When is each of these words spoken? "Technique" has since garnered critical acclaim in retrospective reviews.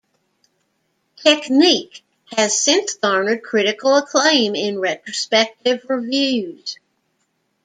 "Technique" 1.17 2.03
has 2.35 2.57
since 2.59 2.95
garnered 2.95 3.43
critical 3.43 3.97
acclaim 3.97 4.55
in 4.55 4.79
retrospective 4.79 5.85
reviews. 5.89 6.79